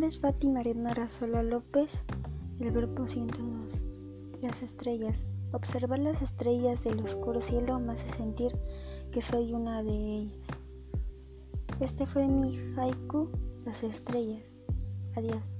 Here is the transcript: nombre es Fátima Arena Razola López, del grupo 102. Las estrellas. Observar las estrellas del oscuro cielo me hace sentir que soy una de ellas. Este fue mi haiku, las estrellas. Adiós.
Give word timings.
nombre 0.00 0.16
es 0.16 0.22
Fátima 0.22 0.60
Arena 0.60 0.94
Razola 0.94 1.42
López, 1.42 1.90
del 2.58 2.70
grupo 2.72 3.06
102. 3.06 3.82
Las 4.40 4.62
estrellas. 4.62 5.26
Observar 5.52 5.98
las 5.98 6.22
estrellas 6.22 6.82
del 6.82 7.00
oscuro 7.00 7.42
cielo 7.42 7.78
me 7.78 7.92
hace 7.92 8.08
sentir 8.16 8.50
que 9.12 9.20
soy 9.20 9.52
una 9.52 9.82
de 9.82 9.90
ellas. 9.90 10.38
Este 11.80 12.06
fue 12.06 12.26
mi 12.28 12.56
haiku, 12.78 13.28
las 13.66 13.82
estrellas. 13.82 14.42
Adiós. 15.16 15.59